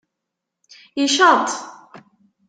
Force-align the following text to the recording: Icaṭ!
Icaṭ! 1.03 1.47